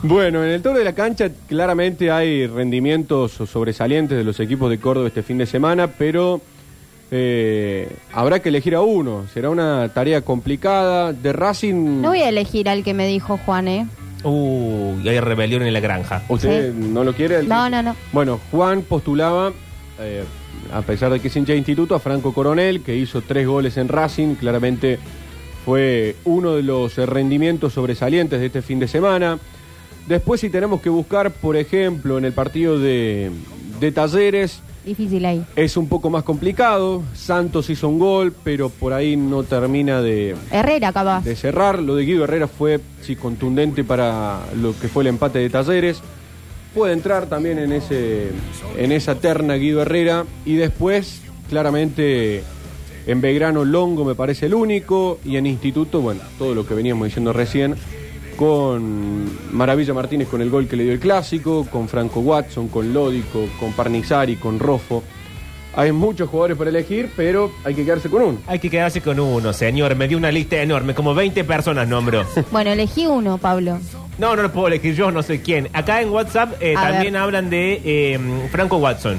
Bueno, 0.05 0.43
en 0.43 0.49
el 0.51 0.61
toro 0.61 0.77
de 0.77 0.83
la 0.83 0.91
cancha 0.93 1.29
claramente 1.47 2.11
hay 2.11 2.45
rendimientos 2.45 3.31
sobresalientes 3.31 4.17
de 4.17 4.23
los 4.25 4.37
equipos 4.41 4.69
de 4.69 4.77
Córdoba 4.77 5.07
este 5.07 5.23
fin 5.23 5.37
de 5.37 5.45
semana, 5.45 5.87
pero 5.87 6.41
eh, 7.15 7.95
habrá 8.11 8.39
que 8.39 8.49
elegir 8.49 8.73
a 8.73 8.81
uno. 8.81 9.25
Será 9.31 9.51
una 9.51 9.87
tarea 9.89 10.21
complicada. 10.21 11.13
De 11.13 11.31
Racing, 11.31 12.01
No 12.01 12.09
voy 12.09 12.21
a 12.21 12.29
elegir 12.29 12.67
al 12.67 12.83
que 12.83 12.95
me 12.95 13.05
dijo 13.05 13.37
Juan, 13.45 13.67
¿eh? 13.67 13.87
Uh, 14.23 14.95
y 15.03 15.09
hay 15.09 15.19
rebelión 15.19 15.61
en 15.61 15.73
la 15.73 15.79
granja. 15.79 16.23
¿usted 16.27 16.73
no 16.73 17.03
lo 17.03 17.13
quiere? 17.13 17.43
No, 17.43 17.69
no, 17.69 17.83
no. 17.83 17.95
Bueno, 18.13 18.39
Juan 18.49 18.81
postulaba, 18.81 19.53
eh, 19.99 20.23
a 20.73 20.81
pesar 20.81 21.11
de 21.11 21.19
que 21.19 21.27
es 21.27 21.35
hincha 21.35 21.51
de 21.51 21.59
instituto, 21.59 21.93
a 21.93 21.99
Franco 21.99 22.33
Coronel, 22.33 22.81
que 22.81 22.95
hizo 22.95 23.21
tres 23.21 23.45
goles 23.45 23.77
en 23.77 23.89
Racing. 23.89 24.33
Claramente 24.33 24.97
fue 25.63 26.15
uno 26.23 26.55
de 26.55 26.63
los 26.63 26.97
eh, 26.97 27.05
rendimientos 27.05 27.73
sobresalientes 27.73 28.39
de 28.39 28.47
este 28.47 28.63
fin 28.63 28.79
de 28.79 28.87
semana. 28.87 29.37
Después, 30.07 30.41
si 30.41 30.49
tenemos 30.49 30.81
que 30.81 30.89
buscar, 30.89 31.29
por 31.29 31.57
ejemplo, 31.57 32.17
en 32.17 32.25
el 32.25 32.33
partido 32.33 32.79
de, 32.79 33.29
de 33.79 33.91
Talleres, 33.91 34.63
Difícil 34.85 35.25
ahí. 35.25 35.45
es 35.55 35.77
un 35.77 35.87
poco 35.87 36.09
más 36.09 36.23
complicado. 36.23 37.03
Santos 37.13 37.69
hizo 37.69 37.87
un 37.87 37.99
gol, 37.99 38.33
pero 38.43 38.69
por 38.69 38.93
ahí 38.93 39.15
no 39.15 39.43
termina 39.43 40.01
de, 40.01 40.35
Herrera, 40.51 40.91
capaz. 40.91 41.23
de 41.23 41.35
cerrar. 41.35 41.79
Lo 41.79 41.95
de 41.95 42.05
Guido 42.05 42.25
Herrera 42.25 42.47
fue 42.47 42.79
sí, 43.01 43.15
contundente 43.15 43.83
para 43.83 44.41
lo 44.61 44.77
que 44.77 44.87
fue 44.87 45.03
el 45.03 45.07
empate 45.07 45.39
de 45.39 45.49
Talleres. 45.49 46.01
Puede 46.73 46.93
entrar 46.93 47.27
también 47.27 47.59
en, 47.59 47.71
ese, 47.71 48.31
en 48.77 48.91
esa 48.91 49.15
terna 49.15 49.55
Guido 49.55 49.81
Herrera. 49.81 50.25
Y 50.43 50.55
después, 50.55 51.21
claramente, 51.49 52.43
en 53.05 53.21
Belgrano 53.21 53.63
Longo 53.63 54.03
me 54.03 54.15
parece 54.15 54.47
el 54.47 54.53
único. 54.53 55.19
Y 55.23 55.37
en 55.37 55.45
Instituto, 55.45 56.01
bueno, 56.01 56.21
todo 56.37 56.55
lo 56.55 56.65
que 56.65 56.73
veníamos 56.73 57.05
diciendo 57.05 57.31
recién. 57.31 57.75
Con 58.37 59.29
Maravilla 59.51 59.93
Martínez 59.93 60.27
con 60.27 60.41
el 60.41 60.49
gol 60.49 60.67
que 60.67 60.75
le 60.75 60.83
dio 60.83 60.93
el 60.93 60.99
clásico, 60.99 61.65
con 61.69 61.87
Franco 61.87 62.19
Watson, 62.19 62.67
con 62.67 62.93
Lódico, 62.93 63.45
con 63.59 63.73
Parnizari, 63.73 64.35
con 64.35 64.59
Rofo. 64.59 65.03
Hay 65.75 65.91
muchos 65.91 66.29
jugadores 66.29 66.57
para 66.57 66.69
elegir, 66.69 67.09
pero 67.15 67.51
hay 67.63 67.73
que 67.73 67.83
quedarse 67.83 68.09
con 68.09 68.21
uno. 68.21 68.37
Hay 68.45 68.59
que 68.59 68.69
quedarse 68.69 69.01
con 69.01 69.19
uno, 69.19 69.53
señor. 69.53 69.95
Me 69.95 70.07
dio 70.07 70.17
una 70.17 70.31
lista 70.31 70.57
enorme, 70.57 70.93
como 70.93 71.15
20 71.15 71.43
personas 71.43 71.87
nombro. 71.87 72.25
Bueno, 72.51 72.71
elegí 72.71 73.07
uno, 73.07 73.37
Pablo. 73.39 73.79
No, 74.19 74.35
no 74.35 74.43
lo 74.43 74.51
puedo 74.51 74.67
elegir 74.67 74.93
yo, 74.93 75.11
no 75.11 75.23
sé 75.23 75.41
quién. 75.41 75.69
Acá 75.73 76.01
en 76.01 76.09
WhatsApp 76.09 76.53
eh, 76.59 76.75
también 76.75 77.13
ver. 77.13 77.21
hablan 77.21 77.49
de 77.49 77.81
eh, 77.83 78.19
Franco 78.51 78.77
Watson. 78.77 79.17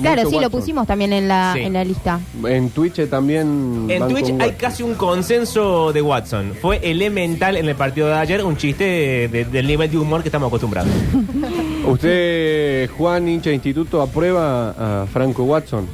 Claro, 0.00 0.28
sí, 0.30 0.38
lo 0.40 0.50
pusimos 0.50 0.86
también 0.86 1.12
en 1.12 1.28
la, 1.28 1.52
Sí. 1.54 1.60
en 1.60 1.72
la 1.72 1.84
lista. 1.84 2.20
En 2.46 2.70
Twitch 2.70 3.08
también. 3.08 3.86
En 3.88 4.00
van 4.00 4.08
Twitch 4.10 4.26
con 4.30 4.40
hay 4.42 4.48
Watson. 4.48 4.60
casi 4.60 4.82
un 4.82 4.94
consenso 4.94 5.92
de 5.92 6.02
Watson. 6.02 6.52
Fue 6.60 6.78
elemental 6.82 7.56
en 7.56 7.68
el 7.68 7.74
partido 7.76 8.08
de 8.08 8.14
ayer, 8.14 8.44
un 8.44 8.56
chiste 8.56 8.84
de- 8.84 9.28
de- 9.28 9.44
del 9.46 9.66
nivel 9.66 9.90
de 9.90 9.98
humor 9.98 10.22
que 10.22 10.28
estamos 10.28 10.48
acostumbrados. 10.48 10.90
¿Usted, 11.86 12.90
Juan, 12.96 13.28
hincha 13.28 13.50
de 13.50 13.54
instituto, 13.56 14.02
aprueba 14.02 15.02
a 15.02 15.06
Franco 15.06 15.44
Watson? 15.44 15.86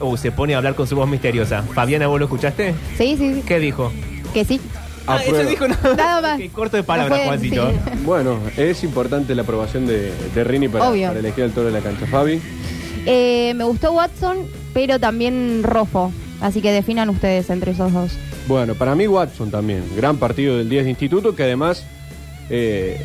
Uh, 0.00 0.16
se 0.16 0.30
pone 0.30 0.54
a 0.54 0.58
hablar 0.58 0.74
con 0.74 0.86
su 0.86 0.94
voz 0.96 1.08
misteriosa. 1.08 1.62
Fabiana, 1.62 2.06
¿vos 2.06 2.18
lo 2.18 2.26
escuchaste? 2.26 2.74
Sí, 2.98 3.16
sí, 3.16 3.34
sí. 3.36 3.42
¿Qué 3.46 3.58
dijo? 3.58 3.90
Que 4.34 4.44
sí. 4.44 4.60
Ah, 5.06 5.18
eso 5.22 5.30
Aprueba. 5.30 5.48
dijo 5.50 5.68
nada, 5.68 5.94
Nada 5.96 6.20
más. 6.20 6.38
Qué 6.38 6.48
corto 6.50 6.76
de 6.76 6.82
palabras, 6.82 7.18
No 7.20 7.24
fue- 7.24 7.36
Juancito. 7.38 7.70
sí. 7.70 7.98
Bueno, 8.04 8.38
es 8.56 8.82
importante 8.84 9.34
la 9.34 9.42
aprobación 9.42 9.86
de, 9.86 10.12
de 10.34 10.44
Rini 10.44 10.68
para, 10.68 10.90
Obvio. 10.90 11.08
para 11.08 11.20
elegir 11.20 11.44
al 11.44 11.52
toro 11.52 11.66
de 11.66 11.72
la 11.72 11.80
cancha. 11.80 12.06
Fabi. 12.06 12.40
Eh, 13.04 13.52
me 13.54 13.64
gustó 13.64 13.92
Watson, 13.92 14.38
pero 14.72 14.98
también 14.98 15.62
Rofo. 15.62 16.12
Así 16.40 16.60
que 16.60 16.70
definan 16.72 17.08
ustedes 17.10 17.48
entre 17.50 17.72
esos 17.72 17.92
dos. 17.92 18.12
Bueno, 18.46 18.74
para 18.74 18.94
mí 18.94 19.06
Watson 19.06 19.50
también. 19.50 19.82
Gran 19.96 20.16
partido 20.18 20.58
del 20.58 20.68
10 20.68 20.84
de 20.84 20.90
instituto 20.90 21.34
que 21.34 21.42
además 21.44 21.84
eh, 22.50 23.00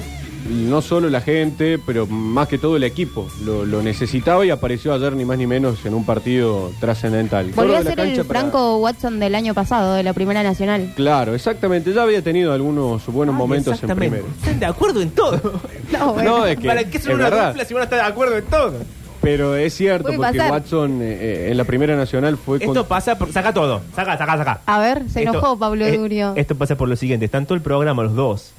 no 0.49 0.81
solo 0.81 1.09
la 1.09 1.21
gente, 1.21 1.79
pero 1.85 2.05
más 2.07 2.47
que 2.47 2.57
todo 2.57 2.75
el 2.75 2.83
equipo 2.83 3.27
lo, 3.45 3.65
lo 3.65 3.81
necesitaba 3.81 4.45
y 4.45 4.49
apareció 4.49 4.93
ayer 4.93 5.13
ni 5.13 5.23
más 5.23 5.37
ni 5.37 5.47
menos 5.47 5.85
en 5.85 5.93
un 5.93 6.03
partido 6.05 6.71
trascendental. 6.81 7.51
Volvió 7.55 7.77
a 7.77 7.83
ser 7.83 7.99
el 8.01 8.11
para- 8.25 8.41
Franco 8.41 8.77
Watson 8.79 9.19
del 9.19 9.33
año 9.35 9.53
pasado, 9.53 9.93
de 9.93 10.03
la 10.03 10.13
Primera 10.13 10.43
Nacional. 10.43 10.91
Claro, 10.95 11.33
exactamente. 11.33 11.93
Ya 11.93 12.03
había 12.03 12.21
tenido 12.21 12.51
algunos 12.53 13.05
buenos 13.07 13.33
momentos 13.33 13.81
en 13.81 13.95
primero. 13.95 14.25
Están 14.41 14.59
de 14.59 14.65
acuerdo 14.65 15.01
en 15.01 15.11
todo. 15.11 15.39
No, 15.91 16.13
bueno. 16.13 16.37
No, 16.39 16.45
es 16.45 16.57
que 16.57 16.67
¿Para 16.67 16.85
qué 16.85 16.99
son 16.99 17.11
es 17.11 17.15
una 17.17 17.29
verdad. 17.29 17.47
dupla 17.49 17.65
si 17.65 17.73
van 17.73 17.81
a 17.81 17.83
estar 17.83 17.99
de 17.99 18.05
acuerdo 18.05 18.37
en 18.37 18.45
todo? 18.45 18.73
Pero 19.21 19.55
es 19.55 19.73
cierto, 19.75 20.05
Puede 20.07 20.17
porque 20.17 20.37
pasar. 20.39 20.51
Watson 20.51 21.01
eh, 21.01 21.17
eh, 21.19 21.47
en 21.51 21.57
la 21.57 21.63
primera 21.63 21.95
nacional 21.95 22.37
fue 22.37 22.59
con- 22.59 22.69
Esto 22.69 22.87
pasa 22.87 23.17
por... 23.17 23.31
Saca 23.31 23.53
todo. 23.53 23.81
Saca, 23.95 24.17
saca, 24.17 24.37
saca. 24.37 24.61
A 24.65 24.79
ver, 24.79 25.03
se 25.09 25.19
Esto- 25.23 25.37
enojó 25.37 25.57
Pablo 25.59 25.85
eh, 25.85 25.95
Durio. 25.97 26.33
Esto 26.35 26.55
pasa 26.55 26.75
por 26.75 26.89
lo 26.89 26.95
siguiente. 26.95 27.25
Están 27.25 27.45
todo 27.45 27.53
el 27.55 27.61
programa 27.61 28.01
los 28.03 28.15
dos 28.15 28.51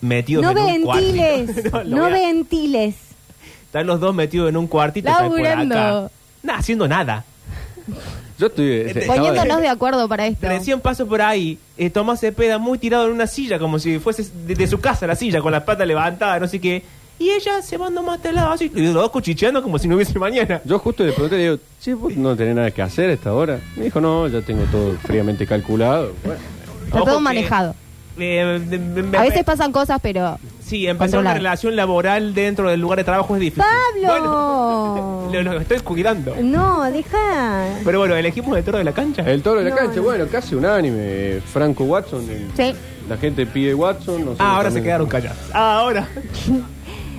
metidos 0.00 0.42
No 0.42 0.50
en 0.50 0.58
un 0.58 0.82
cuartito. 0.82 1.12
ventiles, 1.22 1.64
No, 1.72 1.84
lo 1.84 1.96
no 1.96 2.02
voy 2.10 2.12
a- 2.22 2.26
ventiles. 2.26 2.96
Están 3.66 3.86
los 3.86 4.00
dos 4.00 4.12
metidos 4.14 4.48
en 4.48 4.56
un 4.56 4.66
cuartito. 4.66 5.08
están 5.08 5.28
por 5.28 5.40
Laburando. 5.40 5.74
acá. 5.78 6.10
Nah, 6.42 6.56
haciendo 6.56 6.88
nada. 6.88 7.24
Yo 8.38 8.46
estoy... 8.48 8.66
eh, 8.66 8.86
estaba 8.90 9.14
de- 9.14 9.20
Poniéndonos 9.28 9.60
de 9.60 9.68
acuerdo 9.68 10.08
para 10.08 10.26
esto. 10.26 10.48
Recién 10.48 10.80
paso 10.80 11.06
por 11.06 11.22
ahí, 11.22 11.58
eh, 11.76 11.88
Tomás 11.90 12.18
Cepeda 12.20 12.58
muy 12.58 12.78
tirado 12.78 13.06
en 13.06 13.12
una 13.12 13.26
silla, 13.28 13.58
como 13.60 13.78
si 13.78 13.98
fuese 14.00 14.26
de, 14.46 14.54
de 14.56 14.66
su 14.66 14.80
casa 14.80 15.06
la 15.06 15.14
silla, 15.14 15.40
con 15.40 15.52
las 15.52 15.62
patas 15.62 15.86
levantadas, 15.86 16.40
no 16.40 16.48
sé 16.48 16.58
qué. 16.60 16.82
Y 17.20 17.30
ella 17.30 17.60
se 17.62 17.76
mandó 17.78 18.02
más 18.02 18.20
de 18.22 18.32
lado 18.32 18.50
así, 18.52 18.72
y 18.74 18.80
los 18.82 18.94
dos 18.94 19.10
cuchicheando 19.10 19.62
como 19.62 19.78
si 19.78 19.86
no 19.86 19.94
hubiese 19.96 20.18
mañana. 20.18 20.60
Yo 20.64 20.78
justo 20.78 21.04
le 21.04 21.12
pregunté, 21.12 21.36
le 21.36 21.42
digo, 21.42 21.58
che, 21.80 21.92
vos 21.94 22.16
no 22.16 22.34
tenés 22.34 22.54
nada 22.56 22.70
que 22.70 22.80
hacer 22.80 23.10
a 23.10 23.12
esta 23.12 23.32
hora. 23.34 23.60
Me 23.76 23.84
dijo, 23.84 24.00
no, 24.00 24.26
ya 24.26 24.40
tengo 24.40 24.64
todo 24.72 24.94
fríamente 25.04 25.46
calculado. 25.46 26.12
Bueno, 26.24 26.40
Está 26.86 26.96
Ojo 26.96 27.04
todo 27.04 27.16
que 27.18 27.22
manejado. 27.22 27.74
eh, 28.18 28.60
de- 28.66 28.78
de- 28.78 29.02
me- 29.02 29.18
A 29.18 29.22
veces 29.22 29.44
pasan 29.44 29.70
cosas, 29.70 30.00
pero 30.02 30.38
Sí, 30.64 30.86
empezar 30.86 31.20
una 31.20 31.34
relación 31.34 31.76
laboral 31.76 32.32
dentro 32.32 32.70
del 32.70 32.80
lugar 32.80 32.98
de 32.98 33.04
trabajo 33.04 33.34
es 33.34 33.40
difícil. 33.40 33.64
¡Pablo! 34.02 35.28
Bueno, 35.28 35.30
lo, 35.32 35.52
lo 35.54 35.60
estoy 35.60 35.78
cuidando. 35.80 36.34
No, 36.42 36.84
deja. 36.90 37.66
Pero 37.84 37.98
bueno, 37.98 38.16
elegimos 38.16 38.56
el 38.56 38.64
toro 38.64 38.78
de 38.78 38.84
la 38.84 38.92
cancha. 38.92 39.22
El 39.30 39.42
toro 39.42 39.58
de 39.58 39.64
la 39.64 39.70
No, 39.70 39.76
cancha, 39.76 39.96
no. 39.96 40.02
bueno, 40.04 40.24
casi 40.32 40.54
unánime. 40.54 41.40
Franco 41.52 41.84
Watson. 41.84 42.24
el- 42.30 42.50
sí. 42.56 42.74
La 43.10 43.16
gente 43.18 43.44
pide 43.46 43.74
Watson. 43.74 44.20
nosotros 44.20 44.36
Ah, 44.40 44.52
ahora 44.56 44.70
se 44.70 44.76
también. 44.76 44.84
quedaron 44.84 45.08
callados. 45.08 45.38
Ah, 45.52 45.78
ahora. 45.80 46.08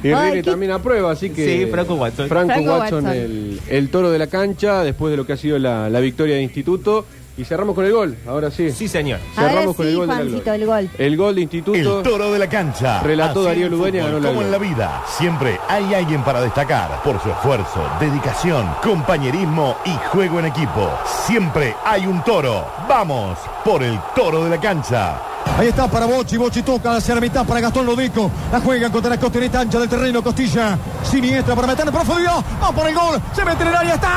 Y 0.03 0.11
Ay, 0.11 0.31
Rini 0.31 0.43
qué- 0.43 0.49
también 0.51 0.71
aprueba, 0.71 1.11
así 1.11 1.29
que. 1.29 1.65
Sí, 1.65 1.71
Franco 1.71 1.95
Watson. 1.95 2.27
Franco, 2.27 2.53
Franco 2.53 2.71
Watson, 2.71 3.03
Watson. 3.05 3.13
El, 3.21 3.61
el 3.69 3.89
toro 3.89 4.09
de 4.11 4.19
la 4.19 4.27
cancha, 4.27 4.83
después 4.83 5.11
de 5.11 5.17
lo 5.17 5.25
que 5.25 5.33
ha 5.33 5.37
sido 5.37 5.59
la, 5.59 5.89
la 5.89 5.99
victoria 5.99 6.35
de 6.35 6.41
Instituto. 6.41 7.05
Y 7.37 7.45
cerramos 7.45 7.73
con 7.75 7.85
el 7.85 7.93
gol, 7.93 8.17
ahora 8.27 8.51
sí. 8.51 8.71
Sí, 8.71 8.89
señor. 8.89 9.19
Cerramos 9.33 9.57
Ahora 9.57 9.73
con 9.73 9.85
el 9.87 9.91
sí, 9.93 9.97
gol 9.97 10.07
de 10.07 10.13
la 10.13 10.19
Juancito, 10.19 10.43
gloria. 10.43 10.53
el 10.55 10.65
gol. 10.65 10.89
El 10.97 11.17
gol 11.17 11.35
de 11.35 11.41
Instituto. 11.41 11.97
El 11.99 12.03
toro 12.03 12.31
de 12.33 12.39
la 12.39 12.49
cancha. 12.49 13.01
Relató 13.01 13.39
Así 13.39 13.47
Darío 13.47 13.65
el 13.67 13.71
Ludueña, 13.71 14.01
fútbol, 14.03 14.11
ganó 14.15 14.23
la 14.23 14.29
Como 14.29 14.41
en 14.45 14.51
la 14.51 14.57
vida, 14.57 15.03
siempre 15.07 15.57
hay 15.69 15.93
alguien 15.93 16.23
para 16.23 16.41
destacar 16.41 17.01
por 17.03 17.21
su 17.23 17.29
esfuerzo, 17.29 17.81
dedicación, 18.01 18.67
compañerismo 18.83 19.77
y 19.85 19.91
juego 20.09 20.39
en 20.39 20.47
equipo. 20.47 20.91
Siempre 21.25 21.73
hay 21.85 22.05
un 22.05 22.21
toro. 22.23 22.65
Vamos 22.87 23.37
por 23.63 23.81
el 23.81 23.97
toro 24.13 24.43
de 24.43 24.49
la 24.49 24.59
cancha. 24.59 25.21
Ahí 25.59 25.67
está 25.67 25.87
para 25.87 26.05
Bochi, 26.07 26.37
Bochi 26.37 26.63
toca 26.63 26.95
hacia 26.95 27.13
la 27.13 27.21
mitad 27.21 27.45
para 27.45 27.59
Gastón 27.59 27.85
Lodico. 27.85 28.31
La 28.51 28.59
juega 28.59 28.89
contra 28.91 29.11
la 29.11 29.19
costineta 29.19 29.59
ancha 29.59 29.77
del 29.79 29.89
terreno, 29.89 30.23
Costilla 30.23 30.75
siniestra 31.03 31.53
para 31.53 31.67
meter 31.67 31.85
en 31.85 31.93
profundidad. 31.93 32.43
Va 32.61 32.71
por 32.71 32.87
el 32.87 32.95
gol, 32.95 33.21
se 33.31 33.45
mete 33.45 33.61
en 33.61 33.69
el 33.69 33.75
área, 33.75 33.93
está. 33.93 34.07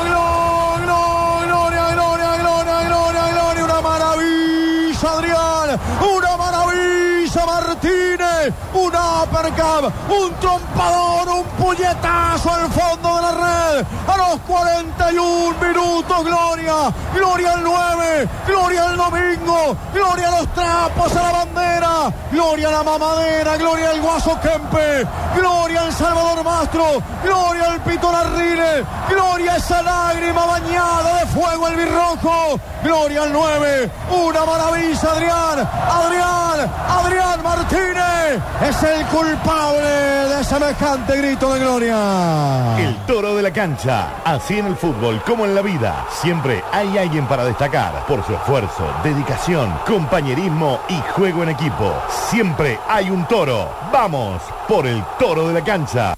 ¡Gol! 0.09 0.83
¡Gloria, 0.83 1.85
gloria, 1.95 2.31
gloria, 2.39 2.77
gloria, 2.89 3.25
gloria! 3.33 3.65
¡Una 3.65 3.79
maravilla, 3.81 5.09
Adrián! 5.11 5.69
¡Una 6.01 6.33
maravilla, 6.37 7.43
Martínez! 7.47 8.53
¡Un 8.75 8.93
uppercut! 8.95 9.85
¡Un 10.09 10.35
trompador! 10.35 11.29
¡Un 11.29 11.45
puñetazo 11.57 12.51
al 12.51 12.71
fondo 12.71 13.17
de 13.17 13.23
la 13.23 13.31
red! 13.33 13.87
¡A 14.07 14.17
los 14.17 14.41
41 14.41 15.57
minutos, 15.59 16.25
Gloria! 16.25 16.93
¡Gloria 17.15 17.53
al 17.53 17.63
9! 17.63 18.29
¡Gloria 18.47 18.85
al 18.85 18.97
domingo! 18.97 19.77
¡Gloria 19.95 20.29
a 20.29 20.31
los 20.41 20.49
trapos, 20.55 21.17
a 21.17 21.23
la 21.23 21.33
bandera! 21.33 22.13
¡Gloria 22.31 22.69
a 22.69 22.73
la 22.73 22.83
mamadera! 22.83 23.57
¡Gloria 23.57 23.91
al 23.91 24.01
Guaso 24.03 24.39
Kempe! 24.41 25.07
¡Gloria 25.37 25.81
al 25.83 25.93
Salvador 25.93 26.45
Mastro! 26.45 27.03
¡Gloria 27.23 27.73
al 27.73 27.81
Pito 27.81 28.13
Larrile! 28.13 28.85
¡Gloria 29.09 29.55
a 29.55 29.57
esa 29.57 29.83
lágrima 29.83 30.45
bañada 30.45 31.21
de 31.21 31.27
fuego 31.27 31.69
el 31.69 31.77
birrojo! 31.77 32.61
¡Gloria 32.83 33.23
al 33.23 33.33
9! 33.33 33.91
¡Una 34.11 34.45
maravilla, 34.45 35.11
Adrián! 35.11 35.69
¡Adrián! 35.91 36.73
¡Adrián 36.89 37.43
Martínez! 37.43 38.14
Es 38.25 38.83
el 38.83 39.05
culpable 39.07 39.81
de 39.83 40.45
semejante 40.45 41.17
grito 41.19 41.53
de 41.53 41.61
gloria. 41.61 42.79
El 42.79 42.97
toro 43.07 43.37
de 43.37 43.43
la 43.43 43.53
cancha. 43.53 44.23
Así 44.25 44.59
en 44.59 44.67
el 44.67 44.77
fútbol 44.77 45.21
como 45.27 45.45
en 45.45 45.55
la 45.55 45.63
vida. 45.63 46.07
Siempre 46.11 46.63
hay 46.73 46.97
alguien 46.97 47.27
para 47.27 47.45
destacar 47.45 48.07
por 48.07 48.25
su 48.25 48.33
esfuerzo, 48.35 48.87
dedicación, 49.03 49.73
compañerismo 49.87 50.81
y 50.89 50.99
juego 51.13 51.43
en 51.43 51.51
equipo. 51.51 51.95
Siempre 52.31 52.79
hay 52.89 53.11
un 53.11 53.27
toro. 53.27 53.69
Vamos 53.93 54.41
por 54.67 54.87
el 54.87 55.03
toro 55.19 55.49
de 55.49 55.55
la 55.55 55.65
cancha. 55.65 56.17